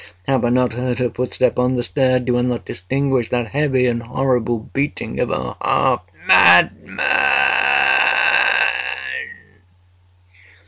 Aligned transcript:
Have 0.27 0.43
I 0.43 0.49
not 0.49 0.73
heard 0.73 0.97
her 0.97 1.11
footstep 1.11 1.59
on 1.59 1.75
the 1.75 1.83
stair? 1.83 2.19
Do 2.19 2.35
I 2.35 2.41
not 2.41 2.65
distinguish 2.65 3.29
that 3.29 3.49
heavy 3.49 3.85
and 3.85 4.01
horrible 4.01 4.57
beating 4.73 5.19
of 5.19 5.29
her 5.29 5.53
heart? 5.61 6.01
Madman!" 6.27 7.05